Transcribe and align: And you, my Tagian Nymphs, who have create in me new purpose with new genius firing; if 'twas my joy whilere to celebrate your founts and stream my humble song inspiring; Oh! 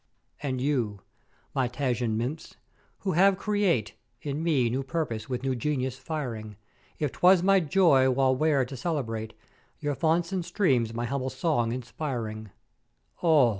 And 0.41 0.59
you, 0.59 1.01
my 1.53 1.67
Tagian 1.67 2.17
Nymphs, 2.17 2.55
who 3.01 3.11
have 3.11 3.37
create 3.37 3.93
in 4.23 4.41
me 4.41 4.67
new 4.67 4.81
purpose 4.81 5.29
with 5.29 5.43
new 5.43 5.53
genius 5.55 5.99
firing; 5.99 6.55
if 6.97 7.11
'twas 7.11 7.43
my 7.43 7.59
joy 7.59 8.07
whilere 8.09 8.65
to 8.65 8.75
celebrate 8.75 9.35
your 9.79 9.93
founts 9.93 10.31
and 10.31 10.43
stream 10.43 10.87
my 10.95 11.05
humble 11.05 11.29
song 11.29 11.71
inspiring; 11.71 12.49
Oh! 13.21 13.49